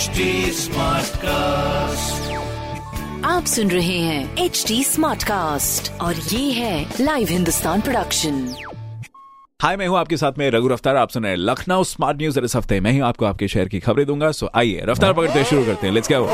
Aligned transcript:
HD 0.00 0.22
cast 1.16 2.32
आप 3.24 3.44
सुन 3.44 3.70
रहे 3.70 3.98
हैं 3.98 4.36
एच 4.36 4.64
डी 4.68 4.84
स्मार्ट 4.84 5.24
कास्ट 5.24 6.00
और 6.00 6.14
ये 6.14 6.52
है 6.52 6.94
लाइव 7.00 7.28
हिंदुस्तान 7.30 7.80
प्रोडक्शन 7.80 8.54
हाय 9.62 9.76
मैं 9.76 9.86
हूँ 9.86 9.98
आपके 9.98 10.16
साथ 10.16 10.32
में 10.38 10.50
रघु 10.50 10.68
रफ्तार। 10.68 10.96
आप 10.96 11.10
सुन 11.10 11.22
रहे 11.22 11.32
हैं 11.32 11.38
लखनऊ 11.38 11.84
स्मार्ट 11.84 12.18
न्यूज़ 12.18 12.40
इस 12.40 12.56
हफ़्ते 12.56 12.80
मैं 12.80 12.92
ही 12.92 13.00
आपको 13.00 13.24
आपके 13.24 13.48
शहर 13.48 13.68
की 13.68 13.80
खबरें 13.80 14.06
दूँगा। 14.06 14.30
सो 14.30 14.50
आइए 14.54 14.82
रफ्तार 14.84 15.12
पकड़ते 15.12 15.44
शुरू 15.44 15.64
करते 15.64 15.86
हैं। 15.86 15.94
लेट्स 15.94 16.08
गो 16.12 16.26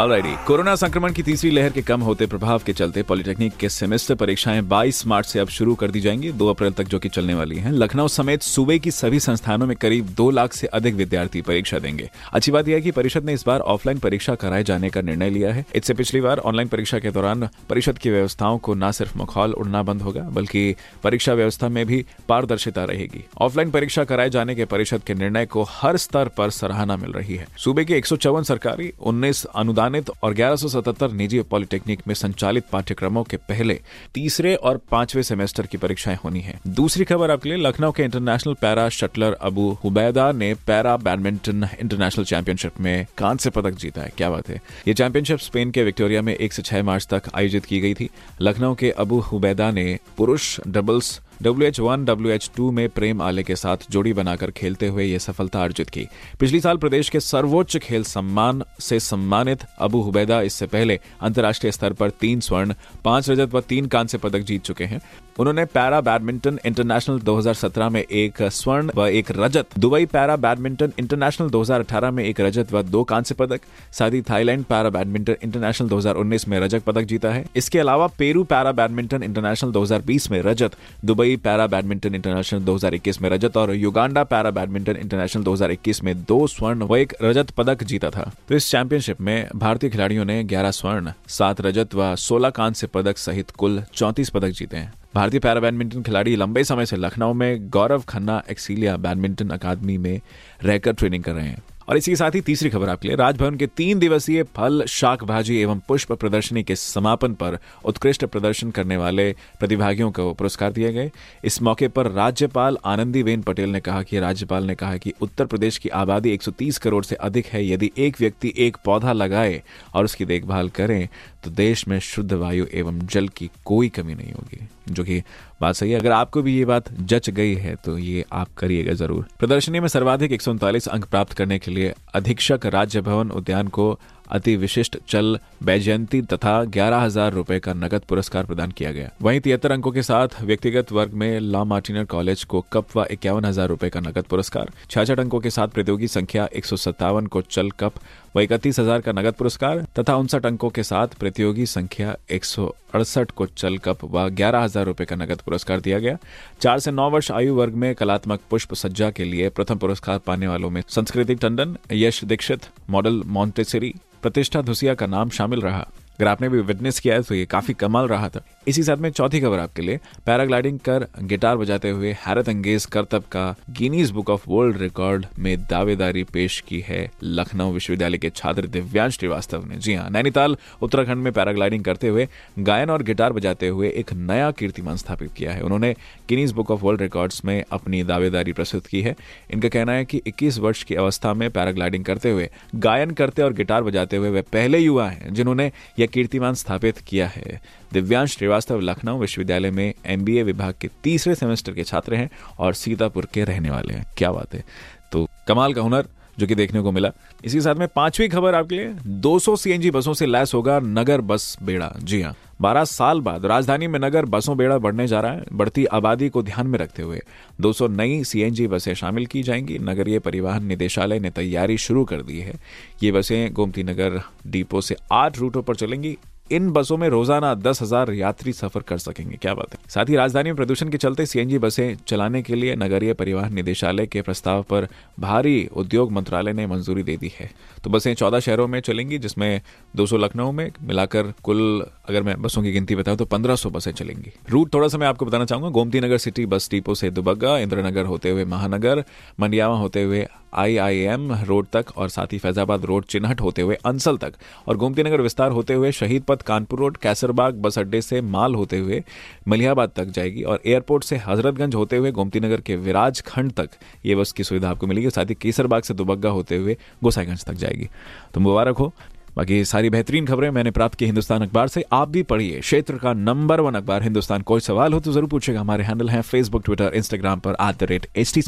ऑलराइटी 0.00 0.34
कोरोना 0.46 0.74
संक्रमण 0.74 1.12
की 1.12 1.22
तीसरी 1.22 1.50
लहर 1.50 1.70
के 1.70 1.82
कम 1.82 2.00
होते 2.00 2.26
प्रभाव 2.26 2.62
के 2.66 2.72
चलते 2.72 3.02
पॉलिटेक्निक 3.02 3.56
के 3.56 3.68
सेमेस्टर 3.68 4.14
परीक्षाएँ 4.14 4.60
22 4.60 5.06
मार्च 5.06 5.26
से 5.26 5.38
अब 5.38 5.48
शुरू 5.48 5.74
कर 5.74 5.90
दी 5.90 6.00
जाएँगी। 6.00 6.32
2 6.32 6.46
अप्रैल 6.48 6.72
तक 6.72 6.84
जो 6.84 6.98
कि 6.98 7.08
चलने 7.08 7.34
वाली 7.34 7.56
हैं। 7.56 7.72
लखनऊ 7.72 8.08
समेत 8.08 8.42
सूबे 8.42 8.78
की 8.78 8.90
सभी 8.90 9.20
संस्थानों 9.20 9.66
में 9.66 9.76
करीब 9.76 10.06
2 10.06 10.30
लाख 10.30 10.52
से 10.52 10.66
अधिक 10.66 10.94
विद्यार्थी 10.94 11.42
परीक्षा 11.42 11.78
देंगे। 11.78 12.10
अच्छी 12.32 12.52
बात 12.52 12.68
यह 12.68 12.74
है 12.74 12.80
कि 12.80 12.90
परिषद 12.90 13.24
ने 13.24 13.32
इस 13.32 13.44
बार 13.46 13.60
ऑफलाइन 13.60 13.98
परीक्षा 13.98 14.34
कराए 14.34 14.64
जाने 14.64 14.90
का 14.90 15.00
निर्णय 15.00 15.30
लिया 15.30 15.52
है। 15.52 15.64
इससे 15.74 15.94
पिछली 15.94 16.20
बार 16.20 16.38
ऑनलाइन 16.38 16.68
परीक्षा 16.68 16.98
के 16.98 17.10
दौरान 17.10 17.48
परिषद 17.68 17.98
की 17.98 18.10
व्यवस्थाओं 18.10 18.58
को 18.58 18.74
न 18.74 18.90
सिर्फ़ 18.90 19.18
मखौल 19.18 19.52
उड़ना 19.52 19.82
बंद 19.82 20.02
होगा, 20.02 20.22
बल्कि 20.22 20.74
परीक्षा 21.04 21.32
व्यवस्था 21.32 21.68
में 21.68 21.86
भी 21.86 22.04
पारदर्शिता 22.28 22.84
रहेगी। 22.84 23.24
ऑफलाइन 23.38 23.70
परीक्षा 23.70 24.04
कराए 24.04 24.30
जाने 24.30 24.54
के 24.54 24.64
परिषद 24.64 25.02
के 25.02 25.14
निर्णय 25.14 25.46
को 25.46 25.62
हर 25.62 25.96
स्तर 25.96 26.28
पर 26.28 26.50
सराहना 26.50 26.96
मिल 26.96 27.12
रही 27.12 27.36
है। 27.36 27.46
सूबे 27.58 27.84
के 27.84 27.94
एक 27.94 28.06
सरकारी, 28.06 28.92
उन्नीस 29.00 29.46
अनुदानित 29.90 30.10
और 30.22 30.34
1177 30.34 31.12
निजी 31.12 31.42
पॉलिटेक्निक 31.42 32.00
में 32.06 32.14
संचालित 32.14 32.64
पाठ्यक्रमों 32.72 33.24
के 33.24 33.36
पहले, 33.36 33.80
तीसरे 34.14 34.54
और 34.54 34.80
पाँचवें 34.90 35.22
सेमेस्टर 35.22 35.66
की 35.66 35.78
परीक्षाएँ 35.78 36.16
होनी 36.24 36.40
है। 36.40 36.60
दूसरी 36.66 37.04
खबर 37.04 37.30
आपके 37.30 37.48
लिए, 37.48 37.58
लखनऊ 37.58 37.92
के 37.92 38.02
international 38.02 38.54
para 38.54 38.88
shuttler 38.88 39.32
Abu 39.32 39.78
Hubaida 39.84 40.32
ने 40.32 40.54
पैरा 40.54 40.96
बैडमिंटन 40.96 41.68
इंटरनेशनल 41.80 42.24
चैंपियनशिप 42.24 42.80
में 42.80 43.06
कांस्य 43.18 43.50
पदक 43.50 43.70
जीता 43.70 44.02
है। 44.02 44.12
क्या 44.16 44.30
बात 44.30 44.48
है? 44.48 44.60
ये 44.88 44.94
चैंपियनशिप 44.94 45.38
स्पेन 45.38 45.70
के 45.70 45.82
विक्टोरिया 45.82 46.22
में 46.22 46.34
एक 46.34 46.52
से 46.52 46.62
छह 46.62 46.82
मार्च 46.82 47.06
तक 47.10 47.22
आयोजित 47.34 47.64
की 47.64 47.80
गई 47.80 47.94
थी। 47.94 48.10
लखनऊ 48.40 48.74
के 48.74 48.90
अबू 48.90 49.18
हुबैदा 49.18 49.70
ने 49.70 49.98
पुरुष 50.16 50.60
doubles 50.68 51.20
W 51.42 51.68
H 51.68 51.80
one 51.80 52.04
W 52.04 52.32
H 52.32 52.50
two 52.56 52.70
में 52.70 52.88
प्रेम 52.88 53.22
आले 53.22 53.42
के 53.42 53.56
साथ 53.56 53.76
जोड़ी 53.90 54.12
बनाकर 54.12 54.50
खेलते 54.50 54.88
हुए 54.88 55.04
ये 55.04 55.18
सफलता 55.18 55.62
अर्जित 55.64 55.90
की। 55.90 56.06
पिछली 56.40 56.60
साल 56.60 56.76
प्रदेश 56.76 57.08
के 57.08 57.20
सर्वोच्च 57.20 57.76
खेल 57.76 58.02
सम्मान 58.02 58.62
से 58.80 59.00
सम्मानित 59.00 59.64
अबू 59.78 60.00
हुबैदा 60.00 60.40
इससे 60.40 60.66
पहले 60.66 61.00
अंतर्राष्ट्रीय 61.20 61.72
स्तर 61.72 61.92
पर 61.92 62.10
तीन 62.10 62.40
स्वर्ण, 62.40 62.74
पाँच 63.04 63.30
रजत 63.30 63.54
व 63.54 63.60
तीन 63.60 63.86
कांस्य 63.86 64.18
पदक 64.18 64.40
जीत 64.40 64.62
चुके 64.62 64.84
हैं। 64.84 65.00
उन्होंने 65.38 65.64
पैरा 65.64 66.00
बैडमिंटन 66.00 66.58
इंटरनेशनल 66.66 67.18
2017 67.18 67.88
में 67.88 68.02
एक 68.02 68.42
स्वर्ण 68.42 68.90
व 68.96 69.06
एक 69.06 69.30
रजत, 69.30 69.66
दुबई 69.78 70.06
पैरा 70.06 70.36
बैडमिंटन 70.36 70.92
इंटरनेशनल 70.98 71.50
2018 71.50 72.10
में 72.10 72.24
एक 72.24 72.40
रजत 72.40 72.72
व 72.72 72.82
दो 72.82 73.04
कांस्य 73.04 73.34
पदक, 73.34 73.60
साथ 73.92 74.10
ही 74.10 74.22
थाईलैंड 74.22 74.64
पैरा 74.64 74.90
बैडमिंटन 74.90 75.36
इंटरनेशनल 75.44 75.88
2019 75.88 76.48
में 76.48 76.60
रजत 76.60 76.82
पदक 76.82 77.02
जीता 77.02 77.30
है। 77.30 77.44
इसके 77.56 77.78
अलावा 77.78 78.06
पेरू 78.06 78.44
पैरा 78.44 78.72
बैडमिंटन 78.72 79.22
इंटरनेशनल 79.22 79.70
2020 79.70 80.30
में 80.30 80.42
रजत, 80.42 80.76
दुबई 81.04 81.29
पैरा 81.36 81.66
बैडमिंटन 81.66 82.14
इंटरनेशनल 82.14 82.60
2021 82.60 83.22
में 83.22 83.30
रजत 83.30 83.56
और 83.56 83.74
युगांडा 83.74 84.24
पैरा 84.24 84.50
बैडमिंटन 84.50 84.96
इंटरनेशनल 84.96 85.42
2021 85.42 86.04
में 86.04 86.24
दो 86.24 86.46
स्वर्ण 86.46 86.82
व 86.82 86.96
एक 86.96 87.14
रजत 87.22 87.50
पदक 87.50 87.82
जीता 87.82 88.10
था। 88.10 88.32
तो 88.48 88.54
इस 88.54 88.70
चैंपियनशिप 88.70 89.20
में 89.20 89.48
भारतीय 89.56 89.90
खिलाड़ियों 89.90 90.24
ने 90.24 90.44
ग्यारह 90.44 90.70
स्वर्ण, 90.70 91.12
सात 91.28 91.60
रजत 91.60 91.94
व 91.94 92.16
सोलह 92.16 92.50
कांस्य 92.50 92.86
पदक 92.86 93.18
सहित 93.18 93.50
कुल 93.50 93.82
चौंतीस 93.94 94.30
पदक 94.30 94.48
जीते 94.48 94.76
हैं। 94.76 94.92
भारतीय 95.14 95.40
पैरा 95.40 95.60
बैडमिंटन 95.60 96.02
खिलाड़ी 96.02 96.36
लंबे 96.36 96.64
समय 96.64 96.86
से 96.86 96.96
लखनऊ 96.96 97.32
में 97.32 97.68
गौरव 97.68 98.00
खन्ना 98.00 98.42
एक्सीलिया 98.50 98.96
बैडमिंटन 98.96 99.48
अकादमी 99.48 99.98
में 99.98 100.20
रहकर 100.62 100.92
ट्रेनिंग 100.92 101.24
कर 101.24 101.32
रहे 101.32 101.46
हैं। 101.46 101.62
और 101.88 101.96
इसी 101.96 102.10
के 102.10 102.16
साथ 102.16 102.34
ही 102.34 102.40
तीसरी 102.40 102.70
खबर 102.70 102.88
आपके 102.88 103.08
लिए। 103.08 103.16
राजभवन 103.16 103.54
के 103.54 103.66
तीन 103.66 103.98
दिवसीय 103.98 104.42
फल, 104.56 104.84
शाक, 104.84 105.24
भाजी 105.24 105.56
एवं 105.56 105.80
पुष्प 105.88 106.12
प्रदर्शनी 106.12 106.62
के 106.62 106.76
समापन 106.76 107.34
पर 107.34 107.58
उत्कृष्ट 107.84 108.24
प्रदर्शन 108.24 108.70
करने 108.70 108.96
वाले 108.96 109.30
प्रतिभागियों 109.60 110.10
को 110.10 110.32
पुरस्कार 110.34 110.72
दिए 110.72 110.92
गए। 110.92 111.10
इस 111.44 111.60
मौके 111.62 111.88
पर 111.88 112.10
राज्यपाल 112.10 112.78
आनंदीबेन 112.84 113.42
पटेल 113.42 113.70
ने 113.70 113.80
कहा 113.80 114.02
कि 114.02 114.18
राज्यपाल 114.18 114.64
ने 114.64 114.74
कहा 114.74 114.96
कि 114.96 115.12
उत्तर 115.20 115.46
प्रदेश 115.46 115.78
की 115.78 115.88
आबादी 115.88 116.30
130 116.30 116.78
करोड़ 116.78 117.04
से 117.04 117.14
अधिक 117.14 117.46
है। 117.46 117.66
यदि 117.68 117.90
एक 117.98 118.20
व्यक्ति 118.20 118.52
एक 118.56 118.76
पौधा 118.84 119.12
लगाए 119.12 119.62
और 119.94 120.04
उसकी 120.04 120.24
देखभाल 120.24 120.68
करें 120.68 121.08
तो 121.44 121.50
देश 121.50 121.86
में 121.88 121.98
शुद्ध 122.00 122.32
वायु 122.32 122.66
एवं 122.74 122.98
जल 123.02 123.28
की 123.28 123.50
कोई 123.64 123.88
कमी 123.88 124.14
नहीं 124.14 124.32
होगी, 124.32 124.66
जो 124.88 125.04
कि 125.04 125.22
बात 125.60 125.74
सही 125.74 125.90
है, 125.90 125.98
अगर 125.98 126.12
आपको 126.12 126.42
भी 126.42 126.56
ये 126.56 126.64
बात 126.64 126.92
जच 126.92 127.30
गई 127.30 127.54
है 127.54 127.74
तो 127.84 127.96
ये 127.98 128.24
आप 128.32 128.54
करिएगा 128.58 128.92
ज़रूर। 128.94 129.26
प्रदर्शनी 129.38 129.80
में 129.80 129.88
सर्वाधिक 129.88 130.32
एक 130.32 130.42
अंक 130.88 131.04
प्राप्त 131.06 131.32
करने 131.32 131.58
के 131.58 131.70
लिए 131.70 131.94
अधीक्षक 132.14 132.66
राज्य 132.66 133.00
भवन 133.00 133.30
उद्यान 133.32 133.68
को 133.68 133.92
अति 134.30 134.56
विशिष्ट 134.56 134.96
चल 135.08 135.38
बैजयंती 135.62 136.20
तथा 136.24 136.62
ग्यारह 136.66 136.98
हज़ार 136.98 137.32
रूपए 137.32 137.58
का 137.60 137.72
नगद 137.74 138.02
पुरस्कार 138.08 138.46
प्रदान 138.46 138.70
किया 138.70 138.92
गया। 138.92 139.10
वहीं 139.22 139.40
तिहत्तर 139.40 139.72
अंकों 139.72 139.92
के 139.92 140.02
साथ 140.02 140.40
व्यक्तिगत 140.42 140.92
वर्ग 140.92 141.12
में 141.14 141.38
लॉ 141.40 141.64
मार्टिनर 141.64 142.04
कॉलेज 142.06 142.44
को 142.44 142.64
कप 142.72 142.96
व 142.96 143.06
इक्यावन 143.10 143.44
हज़ार 143.44 143.68
रूपए 143.68 143.88
का 143.90 144.00
नगद 144.00 144.24
पुरस्कार 144.30 144.70
छाछठ 144.90 145.20
अंकों 145.20 145.40
के 145.40 145.50
साथ 145.50 145.68
प्रतियोगी 145.68 146.08
संख्या 146.08 146.48
एक 146.52 146.64
सौ 146.64 146.76
सत्तावन 146.78 147.26
को 147.26 147.42
चल 147.42 147.70
कप 147.80 147.94
व 148.36 148.40
इकतीस 148.40 148.78
हज़ार 148.78 149.00
का 149.00 149.12
नगद 149.12 149.34
पुरस्कार 149.34 149.86
तथा 149.98 150.14
उनसठ 150.16 150.46
अंकों 150.46 150.68
के 150.70 150.82
साथ 150.82 151.18
प्रतियोगी 151.20 151.66
संख्या 151.66 152.16
एक 152.30 152.44
सौ 152.44 152.74
अड़सठ 152.94 153.30
को 153.30 153.46
चल 153.46 153.78
कप 153.78 154.04
व 154.04 154.28
ग्यारह 154.30 154.60
हज़ार 154.60 154.84
रूपए 154.86 155.04
का 155.04 155.16
नगद 155.16 155.40
पुरस्कार 155.40 155.80
दिया 155.80 155.98
गया। 155.98 156.16
चार 156.60 156.78
से 156.78 156.90
नौ 156.90 157.08
वर्ष 157.10 157.30
आयु 157.30 157.54
वर्ग 157.54 157.74
में 157.74 157.94
कलात्मक 157.94 158.40
पुष्प 158.50 158.74
सज्जा 158.74 159.10
के 159.10 159.24
लिए 159.24 159.48
प्रथम 159.48 159.78
पुरस्कार 159.78 160.18
पाने 160.26 160.46
वालों 160.46 160.70
में 160.70 160.82
संस्कृति 160.88 161.34
टंडन, 161.36 161.76
यश 161.92 162.24
दीक्षित, 162.24 162.60
मॉडल 162.90 163.22
मॉन्टेसरी 163.28 163.94
प्रतिष्ठा 164.22 164.62
धुसिया 164.62 164.94
का 164.94 165.06
नाम 165.06 165.30
शामिल 165.30 165.60
रहा। 165.60 165.80
अगर 165.80 166.28
आपने 166.28 166.48
भी 166.48 166.60
विटनेस 166.60 167.00
किया 167.00 167.14
है 167.14 167.22
तो 167.22 167.34
ये 167.34 167.46
काफ़ी 167.46 167.74
कमाल 167.74 168.08
रहा 168.08 168.28
था। 168.28 168.40
इसी 168.66 168.82
साथ 168.82 168.96
में 168.96 169.10
चौथी 169.10 169.40
खबर 169.40 169.58
आपके 169.58 169.82
लिए। 169.82 169.98
पैराग्लाइडिंग 170.26 170.78
कर 170.78 171.06
गिटार 171.22 171.56
बजाते 171.56 171.90
हुए 171.90 172.12
हैरत 172.26 172.48
अंगेज 172.48 172.84
करतब 172.86 173.22
का 173.22 173.54
Guinness 173.70 174.10
book 174.10 174.30
of 174.30 174.44
world 174.48 174.76
record 174.76 175.26
में 175.38 175.56
दावेदारी 175.60 176.24
पेश 176.24 176.60
की 176.68 176.80
है 176.80 177.10
लखनऊ 177.22 177.72
विश्वविद्यालय 177.72 178.18
के 178.18 178.30
छात्र 178.30 178.66
दिव्यांश 178.66 179.18
श्रीवास्तव 179.18 179.64
ने। 179.66 179.76
जी 179.76 179.94
हाँ 179.94 180.08
नैनीताल, 180.10 180.56
उत्तराखंड 180.82 181.22
में 181.22 181.32
पैराग्लाइडिंग 181.32 181.84
करते 181.84 182.08
हुए 182.08 182.28
गायन 182.58 182.90
और 182.90 183.02
गिटार 183.02 183.32
बजाते 183.32 183.68
हुए 183.68 183.88
एक 183.90 184.12
नया 184.12 184.50
कीर्तिमान 184.50 184.96
स्थापित 184.96 185.32
किया 185.32 185.52
है। 185.52 185.62
उन्होंने 185.62 185.94
Guinness 186.28 186.52
book 186.52 186.70
of 186.70 186.84
world 186.84 187.02
records 187.02 187.44
में 187.44 187.64
अपनी 187.72 188.02
दावेदारी 188.04 188.52
प्रस्तुत 188.52 188.86
की 188.86 189.02
है। 189.02 189.16
इनका 189.50 189.68
कहना 189.68 189.92
है 189.92 190.04
कि 190.04 190.22
21 190.26 190.58
वर्ष 190.58 190.82
की 190.82 190.94
अवस्था 190.94 191.34
में 191.34 191.50
पैराग्लाइडिंग 191.50 192.04
करते 192.04 192.30
हुए, 192.30 192.50
गायन 192.74 193.10
करते 193.10 193.42
और 193.42 193.52
गिटार 193.52 193.82
बजाते 193.82 194.16
हुए 194.16 194.30
वे 194.30 194.42
पहले 194.42 194.78
युवा 194.78 195.08
हैं 195.08 195.34
जिन्होंने 195.34 195.72
यह 195.98 196.06
कीर्तिमान 196.06 196.54
स्थापित 196.54 196.98
किया 196.98 197.28
है। 197.28 197.60
दिव्यांश 197.92 198.36
श्रीवास्तव 198.50 198.80
लखनऊ 198.80 199.18
विश्वविद्यालय 199.18 199.70
में 199.70 199.94
एमबीए 200.06 200.42
विभाग 200.42 200.74
के 200.80 200.88
तीसरे 201.04 201.34
सेमेस्टर 201.34 201.72
के 201.72 201.84
छात्र 201.84 202.14
हैं 202.14 202.30
और 202.58 202.74
सीतापुर 202.74 203.28
के 203.34 203.44
रहने 203.44 203.70
वाले 203.70 203.94
हैं। 203.94 204.06
क्या 204.16 204.32
बात 204.32 204.54
है। 204.54 204.64
तो 205.12 205.28
कमाल 205.48 205.74
का 205.74 205.82
हुनर 205.82 206.06
जो 206.38 206.46
कि 206.46 206.54
देखने 206.54 206.80
को 206.80 206.92
मिला। 206.92 207.10
इसी 207.44 207.60
साथ 207.60 207.74
में 207.74 207.88
पांचवी 207.88 208.28
खबर 208.28 208.54
आपके 208.54 208.74
लिए। 208.74 208.94
200 209.06 209.56
सीएनजी 209.56 209.90
बसों 209.90 210.14
से 210.14 210.26
लैस 210.26 210.54
होगा 210.54 210.78
नगर 210.78 211.20
बस 211.20 211.58
बेड़ा। 211.62 211.92
जी 212.02 212.22
हाँ 212.22 212.34
बारह 212.60 212.84
साल 212.84 213.20
बाद 213.20 213.46
राजधानी 213.46 213.86
में 213.86 214.00
नगर 214.00 214.24
बसों 214.24 214.56
बेड़ा 214.56 214.78
बढ़ने 214.78 215.06
जा 215.06 215.20
रहा 215.20 215.32
है। 215.32 215.44
बढ़ती 215.52 215.84
आबादी 215.84 216.28
को 216.28 216.42
ध्यान 216.42 216.66
में 216.66 216.78
रखते 216.78 217.02
हुए 217.02 217.20
200 217.60 217.88
नई 217.88 218.24
सीएनजी 218.24 218.66
बसें 218.66 218.94
शामिल 218.94 219.26
की 219.26 219.42
जाएँगी। 219.42 219.78
नगरीय 219.78 220.18
परिवहन 220.18 220.64
निदेशालय 220.64 221.18
ने 221.18 221.30
तैयारी 221.30 221.78
शुरू 221.78 222.04
कर 222.04 222.22
दी 222.22 222.38
है। 222.38 222.54
ये 223.02 223.12
बसें 223.12 223.52
गोमती 223.52 223.82
नगर 223.82 224.20
डिपो 224.46 224.80
से 224.80 224.96
आठ 225.12 225.38
रूटों 225.38 225.62
पर 225.62 225.76
चलेंगी। 225.76 226.16
इन 226.50 226.70
बसों 226.70 226.96
में 226.96 227.08
रोज़ाना 227.08 227.54
दस 227.54 227.82
हज़ार 227.82 228.10
यात्री 228.12 228.52
सफ़र 228.52 228.82
कर 228.82 228.98
सकेंगे। 228.98 229.36
क्या 229.36 229.54
बात 229.54 229.74
है? 229.74 229.78
साथ 229.88 230.08
ही 230.08 230.16
राजधानी 230.16 230.50
में 230.50 230.56
प्रदूषण 230.56 230.88
के 230.88 230.98
चलते 230.98 231.26
सीएनजी 231.26 231.58
बसें 231.58 231.96
चलाने 232.08 232.42
के 232.42 232.54
लिए 232.54 232.74
नगरीय 232.76 233.12
परिवहन 233.14 233.54
निदेशालय 233.54 234.06
के 234.06 234.22
प्रस्ताव 234.22 234.62
पर 234.62 234.88
भारी 235.20 235.68
उद्योग 235.76 236.12
मंत्रालय 236.12 236.52
ने 236.52 236.66
मंजूरी 236.66 237.02
दे 237.02 237.16
दी 237.16 237.32
है। 237.38 237.50
तो 237.84 237.90
बसें 237.90 238.14
चौदह 238.14 238.40
शहरों 238.40 238.66
में 238.68 238.80
चलेंगी, 238.80 239.18
जिसमें 239.18 239.60
200 239.96 240.16
लखनऊ 240.16 240.52
में 240.52 240.70
मिलाकर 240.82 241.32
कुल, 241.42 241.86
अगर 242.08 242.22
मैं 242.22 242.40
बसों 242.42 242.62
की 242.62 242.72
गिनती 242.72 242.96
बताऊँ 242.96 243.18
तो 243.18 243.24
1500 243.24 243.70
बसें 243.70 243.92
चलेंगी। 243.92 244.32
रूट 244.50 244.74
थोड़ा 244.74 244.88
सा 244.88 244.98
मैं 244.98 245.06
आपको 245.06 245.26
बताना 245.26 245.44
चाहूँगा। 245.44 245.68
Gomti 245.68 246.00
Nagar 246.00 246.18
city 246.18 246.46
bus 246.46 246.68
depot 246.70 246.94
से 246.94 247.10
दुबग्गा, 247.10 247.56
इंद्रनगर 247.58 248.04
होते 248.04 248.30
हुए 248.30 248.44
महानगर, 248.44 249.04
मंडियावा 249.40 249.76
होते 249.76 250.02
हुए 250.02 250.26
आईआईएम 250.54 251.32
रोड 251.44 251.66
तक 251.72 251.86
और 251.96 252.08
साथ 252.08 252.32
ही 252.32 252.38
फैजाबाद 252.38 252.84
रोड 252.84 253.04
चिन्हट 253.04 253.40
होते 253.40 253.62
हुए 253.62 253.74
अंसल 253.86 254.16
तक 254.16 254.34
और 254.68 254.76
गोमती 254.76 255.02
नगर 255.02 255.20
विस्तार 255.20 255.50
होते 255.50 255.74
हुए 255.74 255.92
शहीद 255.92 256.22
पथ 256.22 256.42
कानपुर 256.42 256.78
रोड, 256.78 256.96
कैसरबाग 256.96 257.54
बस 257.54 257.78
अड्डे 257.78 258.00
से 258.02 258.20
माल 258.20 258.54
होते 258.54 258.78
हुए 258.78 259.02
मलियाबाद 259.48 259.92
तक 259.96 260.04
जाएगी 260.06 260.42
और 260.42 260.60
एयरपोर्ट 260.66 261.04
से 261.04 261.16
हजरतगंज 261.16 261.74
होते 261.74 261.96
हुए 261.96 262.10
गोमती 262.10 262.40
नगर 262.40 262.60
के 262.60 262.76
विराज 262.76 263.20
खंड 263.20 263.52
तक 263.52 263.70
ये 264.06 264.14
बस 264.14 264.32
की 264.32 264.44
सुविधा 264.44 264.70
आपको 264.70 264.86
मिलेगी 264.86 265.10
साथ 265.10 265.30
ही 265.30 265.34
केसरबाग 265.34 265.82
से 265.82 265.94
दुबग्गा 265.94 266.30
होते 266.30 266.56
हुए 266.56 266.76
गोसाईगंज 267.04 267.44
तक 267.44 267.54
जाएगी। 267.54 267.88
तो 268.34 268.40
मुबारक 268.40 268.76
हो। 268.76 268.92
बाकी 269.36 269.64
सारी 269.64 269.90
बेहतरीन 269.90 270.26
खबरें 270.26 270.50
मैंने 270.50 270.70
प्राप्त 270.70 270.98
की 270.98 271.06
हिंदुस्तान 271.06 271.42
अखबार 271.42 271.68
से। 271.68 271.84
आप 271.92 272.08
भी 272.08 272.22
पढ़िए। 272.22 272.60
क्षेत्र 272.60 272.96
का 272.98 273.12
नंबर 273.12 273.60
वन 273.60 273.74
अखबार 273.74 274.02
हिंदुस्तान। 274.02 274.42
कोई 274.42 274.60
सवाल 274.60 274.92
हो 274.92 275.00
तो 275.00 275.12
ज़रूर 275.12 275.28
पूछेगा 275.30 275.60
हमारे 275.60 275.84
हैंडल 275.84 276.08
हैं 276.10 276.20
फेसबुक 276.22 276.64
ट्विटर 276.64 276.92
इंस्टाग्राम 276.96 277.40
पर 277.40 277.56
at 277.60 277.76
the 277.78 277.90
rate 277.90 278.06
H 278.16 278.34
T 278.34 278.42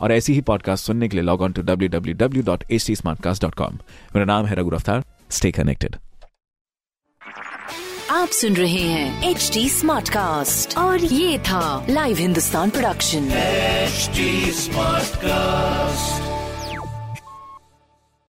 और 0.00 0.12
ऐसी 0.12 0.32
ही 0.32 0.40
पॉडकास्ट 0.42 0.86
सुनने 0.86 1.08
के 1.08 1.16
लिए 1.16 1.24
log 1.24 1.42
on 1.42 1.52
to 1.52 1.62
W 1.62 1.88
W 1.88 2.14
W 2.16 2.42
dot 2.42 2.64
H 2.70 2.86
T 2.86 2.96
Smartcast 2.96 3.42
dot 3.42 3.54
com 3.54 3.78
मेरा 4.14 4.24
नाम 4.24 4.46
है 4.46 4.56
रघु 4.56 4.70
रफ्तार। 4.70 5.02
स्टे 5.30 5.50
कनेक्टेड 5.52 5.96
आप 8.10 8.28
सुन 8.28 8.56
रहे 8.56 8.82
हैं 8.88 9.30
एच 9.30 9.50
टी 9.54 9.68
स्मार्ट 9.68 10.08
कास्ट 10.08 10.76
और 10.78 11.04
ये 11.04 11.38
था 11.38 11.86
live 11.90 12.16
Hindustan 12.16 12.70
production 12.70 13.28
HD 13.86 14.28
Smartcast. 14.58 16.31